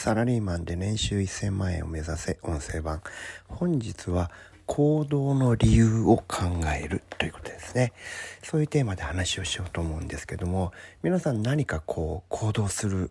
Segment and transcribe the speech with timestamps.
[0.00, 3.02] サラリーマンで年収1000万円を目指せ音声版。
[3.48, 4.30] 本日は
[4.64, 7.92] 行動の理由を考えるということですね。
[8.44, 10.70] そういうテーマで話をしようと思うんですけども
[11.02, 13.10] 皆さん何かこう行動する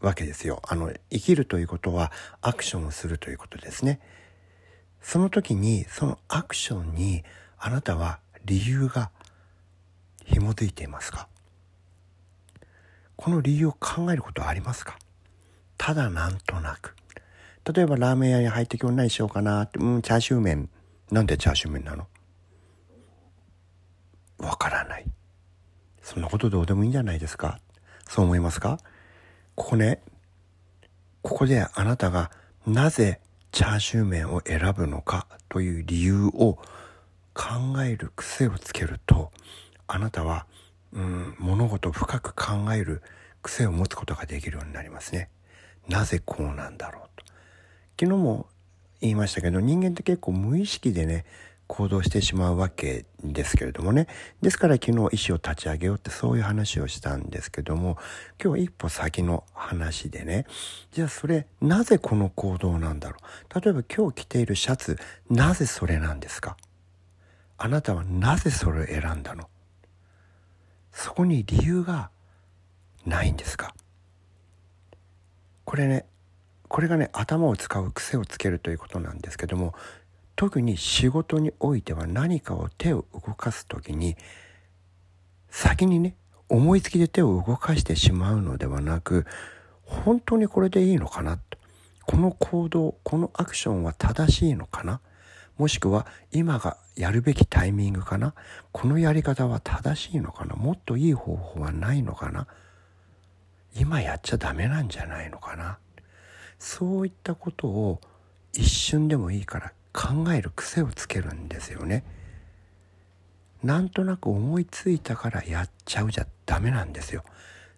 [0.00, 0.60] わけですよ。
[0.68, 3.98] あの生きるということはアクションをするということですね。
[5.00, 7.24] その時にそのアクションに
[7.56, 9.10] あなたは理由が
[10.26, 11.26] 紐づいていますか？
[13.16, 14.98] この理由を考えることはありますか？
[15.78, 16.94] ただなんとなく。
[17.72, 20.68] 例えばラーメン屋に入って今日何しようかなって、うん、チャーシュー麺。
[21.10, 22.06] なんでチャーシュー麺なの？
[24.38, 25.06] わからない。
[26.02, 27.60] そんなことどうでもいいんじゃないですか？
[28.06, 28.78] そう思いますか？
[29.54, 30.02] ここね、
[31.22, 32.30] ここであなたが
[32.66, 33.20] なぜ
[33.52, 36.58] チャーシュー麺を選ぶのかという理由を
[37.34, 39.32] 考える癖をつけると、
[39.86, 40.46] あなたは
[40.90, 43.02] うん、物事を深く考える
[43.42, 45.28] 癖を持つことができるようになりますね。
[45.88, 47.24] なぜこうなんだろうと。
[47.98, 48.46] 昨日も
[49.00, 51.24] 言いましたけど人間って結構無意識でね
[51.66, 54.06] 行動してしまうわけですけれどもね。
[54.40, 57.98] ですから昨日意思を立ち上げようってそういう話をしたんですけども
[58.42, 60.46] 今日一歩先の話でね。
[60.92, 63.18] じゃあそれなぜこの行動なんだろ
[63.54, 63.60] う。
[63.60, 64.98] 例えば今日着ているシャツ
[65.30, 66.56] なぜそれなんですか？
[67.58, 69.48] あなたはなぜそれを選んだの？
[70.92, 72.10] そこに理由が
[73.04, 73.74] ないんですか？
[75.78, 76.04] れね
[76.68, 79.74] これがね頭を使う癖をつけるということなんですけども
[80.36, 84.16] 特に仕事においては何かを手を動かす時に
[85.48, 86.14] 先にね
[86.48, 89.26] 思いつきで手を動かしてしまうのではなく
[89.82, 91.38] 本当にこれでいいのかな？
[91.38, 91.58] と
[92.06, 95.00] この行動このアクションは正しいのかな？
[95.56, 98.34] もしくは今がやるべきタイミングかな？
[98.72, 100.54] このやり方は正しいのかな？
[100.54, 102.46] もっといい方法はないのかな？
[103.74, 105.78] 今やっちゃダメなんじゃないのかな？
[106.58, 108.00] そういったことを
[108.52, 112.04] 一瞬でもいいから考える癖をつけるんですよね。
[113.62, 117.24] なんとなく思いついたからやっちゃうじゃダメなんですよ。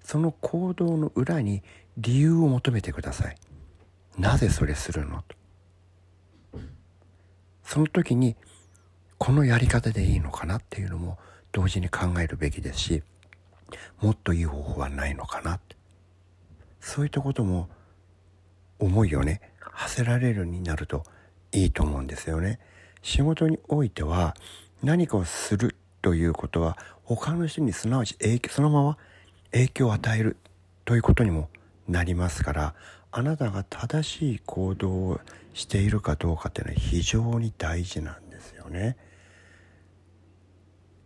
[0.03, 1.62] その行動の裏に
[1.99, 3.37] 理由を求めてください。
[4.19, 5.23] なぜそれするの？
[5.23, 5.37] と。
[7.65, 8.37] その時に
[9.19, 11.19] このやり方でいいのかなっていうのも
[11.53, 13.03] 同時に考えるべきですし
[14.00, 15.77] もっといい方法はないのかなって
[16.81, 17.69] そういったことも
[18.79, 21.05] 思いをね馳せられるになると
[21.53, 22.59] いいと思うんですよね。
[23.03, 24.35] 仕事においては
[24.83, 28.99] 何かをするということは他の人にすなわち影響そのまま
[29.53, 30.37] 影響を与える
[30.85, 31.49] ということにも
[31.89, 32.75] なりますから
[33.11, 35.21] あなたが正しい行動を
[35.55, 38.97] しているかどうかっていうのは非常に大事なんですよね。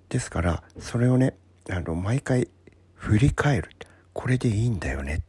[0.09, 1.35] ですからそれをね
[1.71, 2.49] あの毎回
[2.95, 3.71] 振り返る
[4.13, 5.23] これでいいんだよね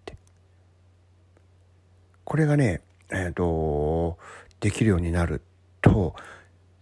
[2.25, 4.18] これがねえっ、ー、と
[4.59, 5.41] できるようになる
[5.81, 6.13] と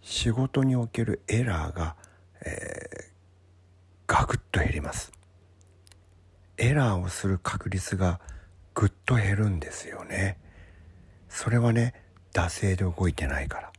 [0.02, 1.94] 仕事におけるエラーが、
[2.44, 3.04] えー、
[4.08, 5.12] ガクッと減ります
[6.56, 8.20] エラーをする確率が
[8.74, 10.38] ぐっと減るんですよね。
[11.28, 11.94] それはね、
[12.32, 13.72] 惰性で動いてないから。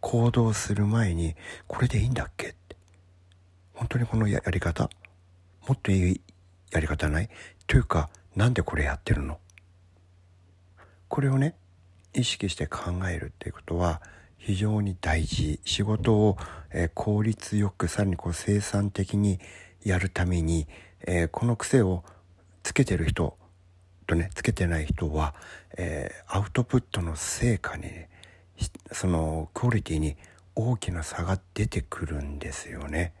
[0.00, 1.36] 行動する前に、
[1.66, 2.48] これでいいんだっけ？
[2.48, 2.76] って。
[3.74, 4.90] 本当にこのやり方？
[5.66, 6.20] もっといい
[6.70, 7.28] やり方ない？
[7.66, 9.38] というか、なんでこれやってるの？
[11.08, 11.54] これをね、
[12.14, 14.00] 意識して考えるっていうことは
[14.38, 15.60] 非常に大事。
[15.64, 16.36] 仕事を、
[16.72, 19.40] えー、効率よく、さらにこう生産的に
[19.84, 20.66] やるために、
[21.06, 22.04] えー、この癖を
[22.62, 23.36] つけてる人
[24.06, 25.34] とねつけてない人は、
[25.76, 28.08] えー、アウトプットの成果に、ね、
[28.90, 30.16] そのクオリティに
[30.56, 33.12] 大きな差が出てくるんですよね。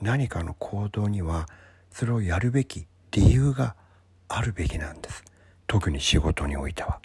[0.00, 1.46] 何かの行動には
[1.90, 3.76] それをやるべき理由が
[4.28, 5.22] あるべきなんです。
[5.70, 7.00] 特に仕事においては。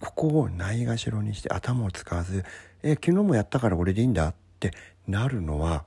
[0.00, 2.42] ここをないがしろにして頭を使わず
[2.82, 4.70] 「え昨日もやったから俺でいいんだ」って
[5.06, 5.84] なるのは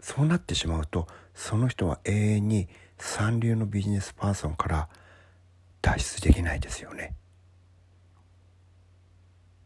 [0.00, 2.68] そうなってしまうとその人は永遠に
[2.98, 4.88] 三流のビジネスパーソンから
[5.82, 7.14] 脱出できないですよね。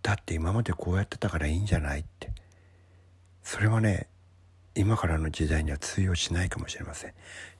[0.03, 2.31] だって今までこうやってたからいいんじゃないって
[3.43, 4.09] それはね
[4.75, 7.15] 今からの時代には通用しないかもしれません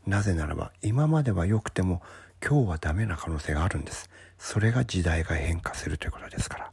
[0.07, 2.03] なぜならば今までは良くても
[2.43, 4.09] 今日はダメな可能性があるんです。
[4.39, 6.71] それが時代が変化するということですから。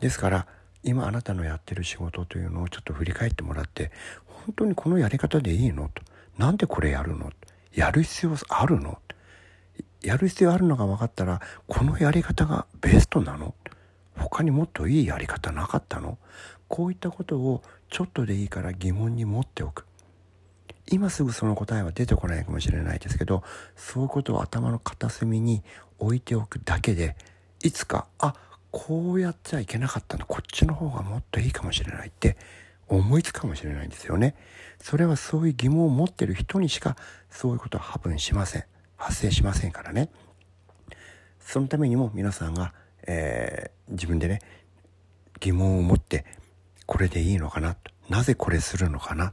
[0.00, 0.46] ですから
[0.82, 3.92] 今あなたのやってる仕事というのをちょっと振り返ってもらって
[4.26, 6.02] 本当にこのやり方でいいのと。
[6.38, 7.30] なんでこれやるの？
[7.74, 8.98] やる必要あるの？
[10.02, 13.54] やる必要あるのが分かったらこのやり方がベストなの？
[14.16, 16.18] 他にもっといいやり方なかったの？
[16.68, 19.86] こういったことをちょっとでいいから疑問に持っておく。
[20.90, 23.42] 今すぐその答えは出てこないかもしれないですけど
[23.76, 25.62] そういうことを頭の片隅に
[25.98, 27.16] 置いておくだけで
[27.62, 28.34] いつかあ
[28.70, 32.36] こうやっちゃいけなかったんだこっちの方がもっといいかもしれないって
[32.88, 34.34] 思いつくかもしれないんですよね。
[34.80, 36.96] それはそういう疑問を持ってる人にしか
[37.30, 38.64] そういうことは多分しません。
[38.96, 40.10] 発生しませんからね。
[41.40, 42.72] そのためにも皆さんが、
[43.06, 44.40] えー、自分でね
[45.40, 46.24] 疑問を持って
[46.86, 49.32] これでいいのかなとなぜこれするのかな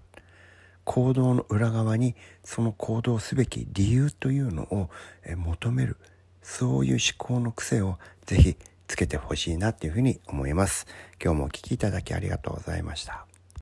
[0.84, 4.90] 行動の裏側にその行動すべき理由というのを
[5.36, 5.98] 求める
[6.42, 10.88] そういう思考の癖をぜひつけてほしいなというふうに思います。
[11.24, 13.29] 今日もお聴きいただきありがとうございました。